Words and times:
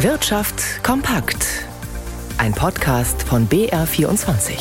Wirtschaft 0.00 0.84
kompakt. 0.84 1.64
Ein 2.36 2.52
Podcast 2.52 3.22
von 3.22 3.48
BR24. 3.48 4.58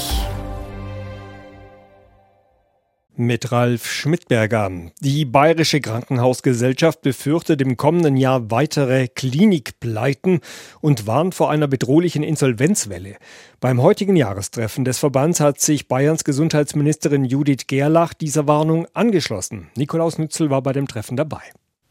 Mit 3.17 3.51
Ralf 3.51 3.85
Schmidberger. 3.85 4.71
Die 5.01 5.25
Bayerische 5.25 5.81
Krankenhausgesellschaft 5.81 7.01
befürchtet 7.01 7.61
im 7.61 7.75
kommenden 7.75 8.15
Jahr 8.15 8.49
weitere 8.49 9.09
Klinikpleiten 9.09 10.39
und 10.79 11.05
warnt 11.05 11.35
vor 11.35 11.51
einer 11.51 11.67
bedrohlichen 11.67 12.23
Insolvenzwelle. 12.23 13.17
Beim 13.59 13.81
heutigen 13.81 14.15
Jahrestreffen 14.15 14.85
des 14.85 14.99
Verbands 14.99 15.41
hat 15.41 15.59
sich 15.59 15.89
Bayerns 15.89 16.23
Gesundheitsministerin 16.23 17.25
Judith 17.25 17.67
Gerlach 17.67 18.13
dieser 18.13 18.47
Warnung 18.47 18.87
angeschlossen. 18.93 19.69
Nikolaus 19.75 20.17
Nützel 20.17 20.49
war 20.49 20.61
bei 20.61 20.71
dem 20.71 20.87
Treffen 20.87 21.17
dabei. 21.17 21.41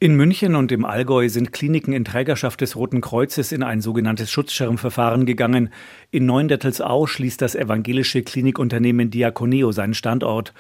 In 0.01 0.17
München 0.17 0.55
und 0.55 0.71
im 0.71 0.85
Allgäu 0.85 1.29
sind 1.31 1.53
Kliniken 1.53 1.95
in 1.95 2.05
Trägerschaft 2.05 2.61
des 2.61 2.77
Roten 2.77 3.01
Kreuzes 3.01 3.53
in 3.53 3.63
ein 3.63 3.81
sogenanntes 3.81 4.31
Schutzschirmverfahren 4.31 5.25
gegangen. 5.25 5.71
In 6.11 6.27
Neuendettelsau 6.27 7.07
schließt 7.07 7.41
das 7.41 7.55
evangelische 7.55 8.23
Klinikunternehmen 8.23 9.11
Diakoneo 9.11 9.73
seinen 9.73 9.95
Standort. 9.95 10.53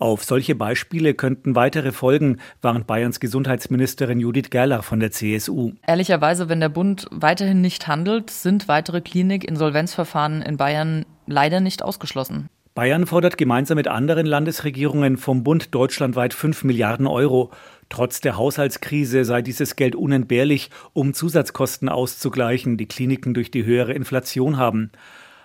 Auf 0.00 0.24
solche 0.24 0.54
Beispiele 0.54 1.14
könnten 1.14 1.54
weitere 1.54 1.92
folgen, 1.92 2.40
warnt 2.62 2.86
Bayerns 2.86 3.20
Gesundheitsministerin 3.20 4.18
Judith 4.18 4.50
Gerlach 4.50 4.82
von 4.82 4.98
der 4.98 5.12
CSU. 5.12 5.72
Ehrlicherweise, 5.86 6.48
wenn 6.48 6.60
der 6.60 6.68
Bund 6.68 7.06
weiterhin 7.10 7.60
nicht 7.60 7.86
handelt, 7.86 8.28
sind 8.28 8.66
weitere 8.66 9.00
Klinik-Insolvenzverfahren 9.00 10.42
in 10.42 10.56
Bayern 10.56 11.06
leider 11.26 11.60
nicht 11.60 11.82
ausgeschlossen. 11.82 12.50
Bayern 12.80 13.06
fordert 13.06 13.36
gemeinsam 13.36 13.76
mit 13.76 13.88
anderen 13.88 14.24
Landesregierungen 14.24 15.18
vom 15.18 15.44
Bund 15.44 15.74
deutschlandweit 15.74 16.32
5 16.32 16.64
Milliarden 16.64 17.06
Euro. 17.06 17.50
Trotz 17.90 18.22
der 18.22 18.38
Haushaltskrise 18.38 19.26
sei 19.26 19.42
dieses 19.42 19.76
Geld 19.76 19.94
unentbehrlich, 19.94 20.70
um 20.94 21.12
Zusatzkosten 21.12 21.90
auszugleichen, 21.90 22.78
die 22.78 22.88
Kliniken 22.88 23.34
durch 23.34 23.50
die 23.50 23.66
höhere 23.66 23.92
Inflation 23.92 24.56
haben. 24.56 24.92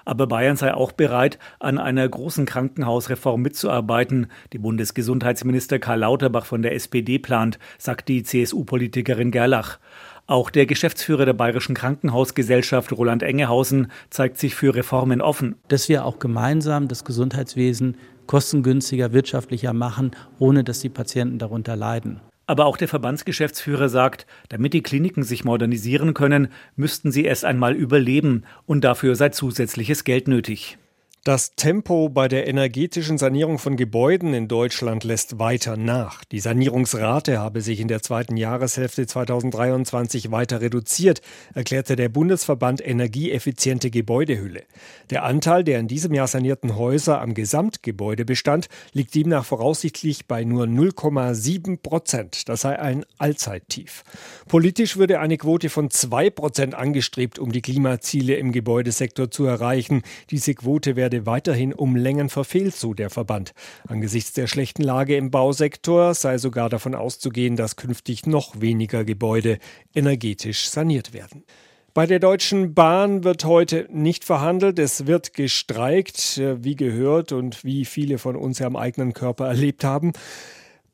Aber 0.05 0.27
Bayern 0.27 0.55
sei 0.55 0.73
auch 0.73 0.93
bereit, 0.93 1.37
an 1.59 1.77
einer 1.77 2.07
großen 2.07 2.45
Krankenhausreform 2.45 3.41
mitzuarbeiten, 3.41 4.27
die 4.53 4.59
Bundesgesundheitsminister 4.59 5.77
Karl 5.77 5.99
Lauterbach 5.99 6.45
von 6.45 6.61
der 6.61 6.73
SPD 6.73 7.19
plant, 7.19 7.59
sagt 7.77 8.07
die 8.07 8.23
CSU-Politikerin 8.23 9.31
Gerlach. 9.31 9.79
Auch 10.27 10.49
der 10.49 10.65
Geschäftsführer 10.65 11.25
der 11.25 11.33
Bayerischen 11.33 11.75
Krankenhausgesellschaft 11.75 12.91
Roland 12.91 13.21
Engehausen 13.21 13.91
zeigt 14.09 14.39
sich 14.39 14.55
für 14.55 14.73
Reformen 14.73 15.21
offen. 15.21 15.55
Dass 15.67 15.87
wir 15.87 16.03
auch 16.03 16.17
gemeinsam 16.17 16.87
das 16.87 17.05
Gesundheitswesen 17.05 17.97
kostengünstiger, 18.25 19.13
wirtschaftlicher 19.13 19.73
machen, 19.73 20.11
ohne 20.39 20.63
dass 20.63 20.79
die 20.79 20.89
Patienten 20.89 21.37
darunter 21.37 21.75
leiden. 21.75 22.21
Aber 22.47 22.65
auch 22.65 22.77
der 22.77 22.87
Verbandsgeschäftsführer 22.87 23.87
sagt, 23.87 24.25
damit 24.49 24.73
die 24.73 24.81
Kliniken 24.81 25.21
sich 25.21 25.45
modernisieren 25.45 26.15
können, 26.15 26.47
müssten 26.75 27.11
sie 27.11 27.25
erst 27.25 27.45
einmal 27.45 27.73
überleben 27.73 28.45
und 28.65 28.83
dafür 28.83 29.15
sei 29.15 29.29
zusätzliches 29.29 30.03
Geld 30.03 30.27
nötig. 30.27 30.79
Das 31.25 31.55
Tempo 31.55 32.07
bei 32.09 32.27
der 32.27 32.47
energetischen 32.47 33.17
Sanierung 33.17 33.57
von 33.57 33.77
Gebäuden 33.77 34.35
in 34.35 34.47
Deutschland 34.47 35.03
lässt 35.03 35.39
weiter 35.39 35.75
nach. 35.75 36.23
Die 36.23 36.39
Sanierungsrate 36.39 37.39
habe 37.39 37.61
sich 37.61 37.79
in 37.79 37.87
der 37.87 38.03
zweiten 38.03 38.37
Jahreshälfte 38.37 39.07
2023 39.07 40.29
weiter 40.29 40.61
reduziert, 40.61 41.23
erklärte 41.55 41.95
der 41.95 42.09
Bundesverband 42.09 42.87
Energieeffiziente 42.87 43.89
Gebäudehülle. 43.89 44.65
Der 45.09 45.23
Anteil 45.23 45.63
der 45.63 45.79
in 45.79 45.87
diesem 45.87 46.13
Jahr 46.13 46.27
sanierten 46.27 46.75
Häuser 46.75 47.19
am 47.19 47.33
Gesamtgebäudebestand 47.33 48.67
liegt 48.93 49.15
demnach 49.15 49.45
voraussichtlich 49.45 50.27
bei 50.27 50.43
nur 50.43 50.65
0,7 50.65 51.81
Prozent. 51.81 52.49
Das 52.49 52.61
sei 52.61 52.77
ein 52.77 53.03
Allzeittief. 53.17 54.03
Politisch 54.47 54.95
würde 54.95 55.19
eine 55.19 55.37
Quote 55.37 55.69
von 55.69 55.89
2 55.89 56.29
Prozent 56.29 56.75
angestrebt, 56.75 57.39
um 57.39 57.51
die 57.51 57.63
Klimaziele 57.63 58.35
im 58.35 58.51
Gebäudesektor 58.51 59.31
zu 59.31 59.45
erreichen. 59.45 60.03
Diese 60.29 60.53
Quote 60.53 60.95
werde 60.95 61.14
werde 61.15 61.25
weiterhin 61.25 61.73
um 61.73 61.95
Längen 61.95 62.29
verfehlt, 62.29 62.75
so 62.75 62.93
der 62.93 63.09
Verband. 63.09 63.53
Angesichts 63.87 64.33
der 64.33 64.47
schlechten 64.47 64.83
Lage 64.83 65.15
im 65.15 65.31
Bausektor 65.31 66.13
sei 66.13 66.37
sogar 66.37 66.69
davon 66.69 66.95
auszugehen, 66.95 67.55
dass 67.55 67.75
künftig 67.75 68.25
noch 68.25 68.59
weniger 68.59 69.05
Gebäude 69.05 69.59
energetisch 69.93 70.69
saniert 70.69 71.13
werden. 71.13 71.43
Bei 71.93 72.05
der 72.05 72.19
Deutschen 72.19 72.73
Bahn 72.73 73.23
wird 73.23 73.45
heute 73.45 73.87
nicht 73.89 74.25
verhandelt, 74.25 74.77
es 74.79 75.07
wird 75.07 75.33
gestreikt, 75.33 76.37
äh, 76.37 76.61
wie 76.61 76.75
gehört 76.75 77.31
und 77.31 77.63
wie 77.63 77.85
viele 77.85 78.17
von 78.17 78.35
uns 78.35 78.59
ja 78.59 78.67
am 78.67 78.75
eigenen 78.75 79.13
Körper 79.13 79.47
erlebt 79.47 79.85
haben. 79.85 80.11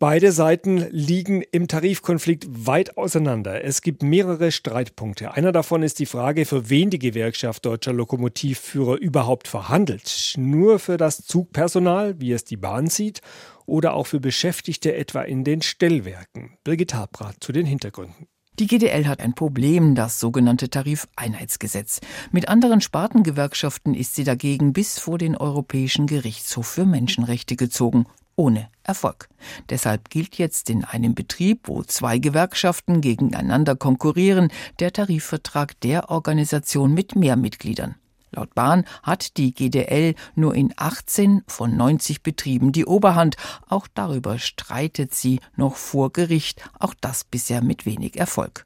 Beide 0.02 0.32
Seiten 0.32 0.88
liegen 0.90 1.44
im 1.52 1.68
Tarifkonflikt 1.68 2.48
weit 2.66 2.98
auseinander. 2.98 3.64
Es 3.64 3.84
gibt 3.84 4.02
mehrere 4.02 4.52
Streitpunkte. 4.52 5.36
Einer 5.36 5.52
davon 5.52 5.84
ist 5.84 6.00
die 6.00 6.08
Frage, 6.08 6.48
für 6.48 6.72
wen 6.72 6.90
die 6.90 6.98
Gewerkschaft 6.98 7.68
deutscher 7.68 7.94
Lokomotivführer 7.94 8.98
überhaupt 8.98 9.48
verhandelt. 9.48 10.34
Nur 10.38 10.80
für 10.80 10.98
das 10.98 11.24
Zugpersonal, 11.28 12.20
wie 12.20 12.32
es 12.32 12.44
die 12.44 12.58
Bahn 12.58 12.88
sieht, 12.88 13.22
oder 13.68 13.94
auch 13.94 14.08
für 14.08 14.20
Beschäftigte 14.20 14.96
etwa 14.96 15.22
in 15.22 15.44
den 15.44 15.62
Stellwerken. 15.62 16.58
Birgit 16.64 16.96
Habrath 16.96 17.36
zu 17.40 17.52
den 17.52 17.68
Hintergründen. 17.68 18.26
Die 18.58 18.66
GDL 18.66 19.06
hat 19.06 19.22
ein 19.22 19.36
Problem, 19.36 19.94
das 19.94 20.20
sogenannte 20.20 20.72
Tarifeinheitsgesetz. 20.72 22.00
Mit 22.32 22.50
anderen 22.50 22.82
Spartengewerkschaften 22.82 23.94
ist 23.94 24.16
sie 24.16 24.24
dagegen 24.24 24.74
bis 24.74 24.98
vor 24.98 25.20
den 25.20 25.38
Europäischen 25.38 26.08
Gerichtshof 26.08 26.66
für 26.66 26.88
Menschenrechte 26.88 27.56
gezogen 27.56 28.08
ohne 28.36 28.70
Erfolg. 28.84 29.30
Deshalb 29.70 30.10
gilt 30.10 30.38
jetzt 30.38 30.70
in 30.70 30.84
einem 30.84 31.16
Betrieb, 31.16 31.68
wo 31.68 31.84
zwei 31.84 32.18
Gewerkschaften 32.18 33.02
gegeneinander 33.02 33.76
konkurrieren, 33.76 34.52
der 34.80 34.94
Tarifvertrag 34.94 35.80
der 35.82 36.10
Organisation 36.10 36.94
mit 36.94 37.16
mehr 37.16 37.36
Mitgliedern. 37.36 37.96
Laut 38.34 38.56
Bahn 38.56 38.86
hat 39.04 39.36
die 39.36 39.54
GDL 39.54 40.16
nur 40.36 40.56
in 40.56 40.74
18 40.78 41.44
von 41.48 41.76
90 41.76 42.24
Betrieben 42.24 42.72
die 42.72 42.86
Oberhand. 42.86 43.36
Auch 43.68 43.88
darüber 43.94 44.40
streitet 44.40 45.14
sie 45.14 45.42
noch 45.58 45.76
vor 45.76 46.14
Gericht, 46.14 46.64
auch 46.80 46.94
das 47.02 47.26
bisher 47.26 47.62
mit 47.62 47.86
wenig 47.86 48.18
Erfolg. 48.18 48.66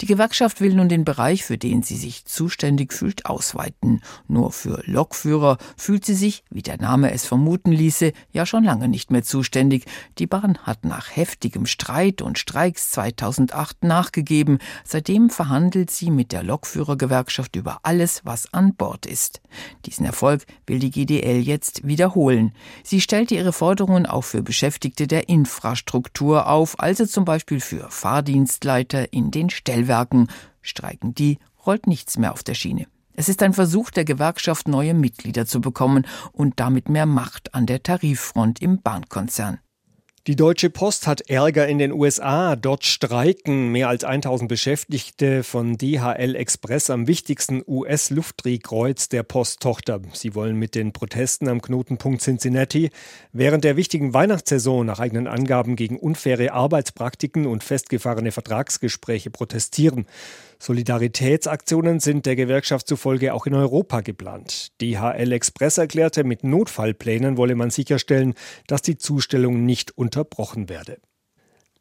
Die 0.00 0.06
Gewerkschaft 0.06 0.60
will 0.60 0.74
nun 0.74 0.88
den 0.88 1.04
Bereich, 1.04 1.44
für 1.44 1.58
den 1.58 1.82
sie 1.82 1.96
sich 1.96 2.24
zuständig 2.24 2.92
fühlt, 2.92 3.26
ausweiten. 3.26 4.00
Nur 4.28 4.52
für 4.52 4.82
Lokführer 4.86 5.58
fühlt 5.76 6.04
sie 6.04 6.14
sich, 6.14 6.44
wie 6.50 6.62
der 6.62 6.78
Name 6.78 7.12
es 7.12 7.26
vermuten 7.26 7.72
ließe, 7.72 8.12
ja 8.32 8.46
schon 8.46 8.64
lange 8.64 8.88
nicht 8.88 9.10
mehr 9.10 9.22
zuständig. 9.22 9.84
Die 10.18 10.26
Bahn 10.26 10.58
hat 10.58 10.84
nach 10.84 11.14
heftigem 11.14 11.66
Streit 11.66 12.22
und 12.22 12.38
Streiks 12.38 12.90
2008 12.90 13.84
nachgegeben. 13.84 14.58
Seitdem 14.84 15.30
verhandelt 15.30 15.90
sie 15.90 16.10
mit 16.10 16.32
der 16.32 16.42
Lokführergewerkschaft 16.42 17.56
über 17.56 17.80
alles, 17.82 18.22
was 18.24 18.52
an 18.52 18.74
Bord 18.74 19.06
ist. 19.06 19.40
Diesen 19.84 20.06
Erfolg 20.06 20.44
will 20.66 20.78
die 20.78 20.90
GDL 20.90 21.40
jetzt 21.40 21.86
wiederholen. 21.86 22.52
Sie 22.82 23.00
stellte 23.00 23.34
ihre 23.34 23.52
Forderungen 23.52 24.06
auch 24.06 24.24
für 24.24 24.42
Beschäftigte 24.42 25.06
der 25.06 25.28
Infrastruktur 25.28 26.48
auf, 26.48 26.78
also 26.80 27.06
zum 27.06 27.24
Beispiel 27.24 27.60
für 27.60 27.90
Fahrdienstleiter 27.90 29.12
in 29.12 29.30
den 29.30 29.50
Stellwerken. 29.56 30.28
Streiken 30.62 31.14
die, 31.14 31.38
rollt 31.64 31.86
nichts 31.86 32.18
mehr 32.18 32.32
auf 32.32 32.42
der 32.42 32.54
Schiene. 32.54 32.86
Es 33.14 33.28
ist 33.28 33.42
ein 33.42 33.54
Versuch 33.54 33.90
der 33.90 34.04
Gewerkschaft, 34.04 34.68
neue 34.68 34.92
Mitglieder 34.92 35.46
zu 35.46 35.60
bekommen 35.60 36.06
und 36.32 36.60
damit 36.60 36.88
mehr 36.88 37.06
Macht 37.06 37.54
an 37.54 37.66
der 37.66 37.82
Tariffront 37.82 38.60
im 38.60 38.82
Bahnkonzern. 38.82 39.58
Die 40.26 40.34
Deutsche 40.34 40.70
Post 40.70 41.06
hat 41.06 41.30
Ärger 41.30 41.68
in 41.68 41.78
den 41.78 41.92
USA. 41.92 42.56
Dort 42.56 42.84
streiken 42.84 43.70
mehr 43.70 43.88
als 43.88 44.02
1000 44.02 44.48
Beschäftigte 44.48 45.44
von 45.44 45.78
DHL 45.78 46.34
Express 46.34 46.90
am 46.90 47.06
wichtigsten 47.06 47.62
US-Luftdrehkreuz 47.64 49.08
der 49.08 49.22
Posttochter. 49.22 50.00
Sie 50.14 50.34
wollen 50.34 50.56
mit 50.56 50.74
den 50.74 50.92
Protesten 50.92 51.46
am 51.46 51.62
Knotenpunkt 51.62 52.22
Cincinnati 52.22 52.90
während 53.32 53.62
der 53.62 53.76
wichtigen 53.76 54.14
Weihnachtssaison 54.14 54.84
nach 54.84 54.98
eigenen 54.98 55.28
Angaben 55.28 55.76
gegen 55.76 55.96
unfaire 55.96 56.52
Arbeitspraktiken 56.52 57.46
und 57.46 57.62
festgefahrene 57.62 58.32
Vertragsgespräche 58.32 59.30
protestieren. 59.30 60.06
Solidaritätsaktionen 60.58 62.00
sind 62.00 62.26
der 62.26 62.36
Gewerkschaft 62.36 62.88
zufolge 62.88 63.34
auch 63.34 63.46
in 63.46 63.54
Europa 63.54 64.00
geplant. 64.00 64.72
DHL 64.80 65.32
Express 65.32 65.78
erklärte, 65.78 66.24
mit 66.24 66.44
Notfallplänen 66.44 67.36
wolle 67.36 67.54
man 67.54 67.70
sicherstellen, 67.70 68.34
dass 68.66 68.82
die 68.82 68.98
Zustellung 68.98 69.64
nicht 69.64 69.96
unterbrochen 69.96 70.68
werde. 70.68 70.98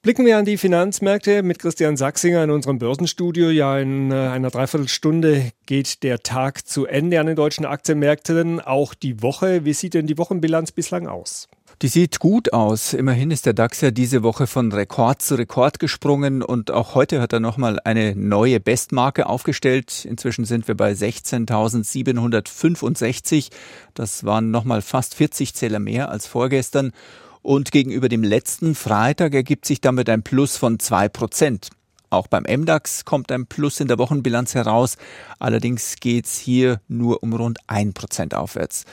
Blicken 0.05 0.27
wir 0.27 0.37
an 0.37 0.45
die 0.45 0.57
Finanzmärkte 0.57 1.41
mit 1.41 1.57
Christian 1.57 1.97
Sachsinger 1.97 2.43
in 2.43 2.51
unserem 2.51 2.77
Börsenstudio. 2.77 3.49
Ja, 3.49 3.79
in 3.79 4.11
äh, 4.11 4.15
einer 4.15 4.51
Dreiviertelstunde 4.51 5.51
geht 5.65 6.03
der 6.03 6.19
Tag 6.19 6.67
zu 6.67 6.85
Ende 6.85 7.19
an 7.19 7.25
den 7.25 7.35
deutschen 7.35 7.65
Aktienmärkten. 7.65 8.61
Auch 8.61 8.93
die 8.93 9.23
Woche. 9.23 9.65
Wie 9.65 9.73
sieht 9.73 9.95
denn 9.95 10.05
die 10.05 10.19
Wochenbilanz 10.19 10.71
bislang 10.71 11.07
aus? 11.07 11.47
Die 11.81 11.89
sieht 11.89 12.19
gut 12.19 12.53
aus. 12.53 12.93
Immerhin 12.93 13.31
ist 13.31 13.45
der 13.45 13.51
DAX 13.53 13.81
ja 13.81 13.91
diese 13.91 14.23
Woche 14.23 14.47
von 14.47 14.71
Rekord 14.71 15.21
zu 15.21 15.35
Rekord 15.35 15.77
gesprungen 15.77 16.41
und 16.41 16.71
auch 16.71 16.95
heute 16.95 17.19
hat 17.19 17.33
er 17.33 17.41
nochmal 17.41 17.81
eine 17.83 18.15
neue 18.15 18.61
Bestmarke 18.61 19.27
aufgestellt. 19.27 20.05
Inzwischen 20.05 20.45
sind 20.45 20.69
wir 20.69 20.75
bei 20.75 20.93
16.765. 20.93 23.49
Das 23.93 24.23
waren 24.23 24.51
nochmal 24.51 24.81
fast 24.81 25.15
40 25.15 25.53
Zähler 25.53 25.79
mehr 25.79 26.09
als 26.09 26.27
vorgestern. 26.27 26.93
Und 27.41 27.73
gegenüber 27.73 28.07
dem 28.07 28.23
letzten 28.23 28.73
Freitag 28.73 29.33
ergibt 29.33 29.65
sich 29.65 29.81
damit 29.81 30.09
ein 30.09 30.23
Plus 30.23 30.55
von 30.55 30.79
zwei 30.79 31.09
Prozent. 31.09 31.71
Auch 32.09 32.27
beim 32.27 32.43
MDAX 32.43 33.03
kommt 33.03 33.33
ein 33.33 33.47
Plus 33.47 33.81
in 33.81 33.89
der 33.89 33.97
Wochenbilanz 33.97 34.55
heraus. 34.55 34.95
Allerdings 35.39 35.97
geht 35.99 36.25
es 36.25 36.37
hier 36.37 36.79
nur 36.87 37.21
um 37.21 37.33
rund 37.33 37.57
ein 37.67 37.91
Prozent 37.93 38.33
aufwärts. 38.33 38.85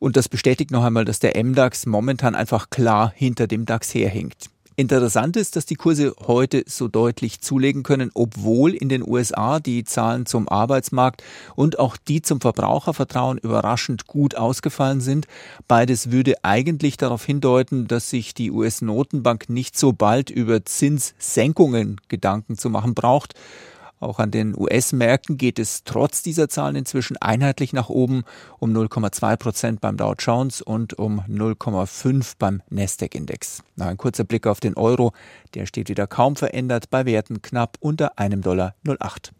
Und 0.00 0.16
das 0.16 0.28
bestätigt 0.28 0.72
noch 0.72 0.82
einmal, 0.82 1.04
dass 1.04 1.20
der 1.20 1.40
MDAX 1.42 1.86
momentan 1.86 2.34
einfach 2.34 2.70
klar 2.70 3.12
hinter 3.14 3.46
dem 3.46 3.66
DAX 3.66 3.94
herhinkt. 3.94 4.50
Interessant 4.80 5.36
ist, 5.36 5.56
dass 5.56 5.66
die 5.66 5.74
Kurse 5.74 6.14
heute 6.26 6.64
so 6.66 6.88
deutlich 6.88 7.42
zulegen 7.42 7.82
können, 7.82 8.10
obwohl 8.14 8.72
in 8.72 8.88
den 8.88 9.06
USA 9.06 9.60
die 9.60 9.84
Zahlen 9.84 10.24
zum 10.24 10.48
Arbeitsmarkt 10.48 11.22
und 11.54 11.78
auch 11.78 11.98
die 11.98 12.22
zum 12.22 12.40
Verbrauchervertrauen 12.40 13.36
überraschend 13.36 14.06
gut 14.06 14.36
ausgefallen 14.36 15.02
sind. 15.02 15.26
Beides 15.68 16.12
würde 16.12 16.42
eigentlich 16.44 16.96
darauf 16.96 17.26
hindeuten, 17.26 17.88
dass 17.88 18.08
sich 18.08 18.32
die 18.32 18.50
US-Notenbank 18.50 19.50
nicht 19.50 19.76
so 19.78 19.92
bald 19.92 20.30
über 20.30 20.64
Zinssenkungen 20.64 22.00
Gedanken 22.08 22.56
zu 22.56 22.70
machen 22.70 22.94
braucht. 22.94 23.34
Auch 24.00 24.18
an 24.18 24.30
den 24.30 24.58
US-Märkten 24.58 25.36
geht 25.36 25.58
es 25.58 25.84
trotz 25.84 26.22
dieser 26.22 26.48
Zahlen 26.48 26.74
inzwischen 26.74 27.18
einheitlich 27.18 27.74
nach 27.74 27.90
oben 27.90 28.24
um 28.58 28.74
0,2 28.74 29.36
Prozent 29.36 29.80
beim 29.82 29.98
Dow 29.98 30.14
Jones 30.18 30.62
und 30.62 30.98
um 30.98 31.20
0,5 31.28 32.34
beim 32.38 32.62
Nasdaq-Index. 32.70 33.62
ein 33.78 33.98
kurzer 33.98 34.24
Blick 34.24 34.46
auf 34.46 34.60
den 34.60 34.74
Euro, 34.74 35.12
der 35.54 35.66
steht 35.66 35.90
wieder 35.90 36.06
kaum 36.06 36.34
verändert 36.34 36.88
bei 36.88 37.04
Werten 37.04 37.42
knapp 37.42 37.76
unter 37.80 38.18
einem 38.18 38.40
Dollar 38.40 38.74
08. 38.86 39.32